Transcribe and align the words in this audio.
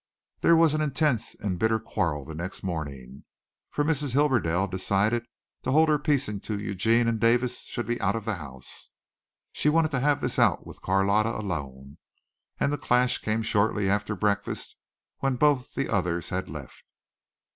There 0.39 0.55
was 0.55 0.73
an 0.73 0.81
intense 0.81 1.35
and 1.35 1.59
bitter 1.59 1.79
quarrel 1.79 2.25
the 2.25 2.33
next 2.33 2.63
morning, 2.63 3.23
for 3.69 3.83
Mrs. 3.83 4.13
Hibberdell 4.13 4.65
decided 4.65 5.27
to 5.61 5.69
hold 5.71 5.89
her 5.89 5.99
peace 5.99 6.27
until 6.27 6.59
Eugene 6.59 7.07
and 7.07 7.19
Davis 7.19 7.59
should 7.61 7.85
be 7.85 8.01
out 8.01 8.15
of 8.15 8.25
the 8.25 8.33
house. 8.37 8.89
She 9.51 9.69
wanted 9.69 9.91
to 9.91 9.99
have 9.99 10.19
this 10.19 10.39
out 10.39 10.65
with 10.65 10.81
Carlotta 10.81 11.29
alone, 11.37 11.99
and 12.59 12.73
the 12.73 12.79
clash 12.79 13.19
came 13.19 13.43
shortly 13.43 13.87
after 13.91 14.15
breakfast 14.15 14.75
when 15.19 15.35
both 15.35 15.75
the 15.75 15.87
others 15.87 16.29
had 16.29 16.49
left. 16.49 16.85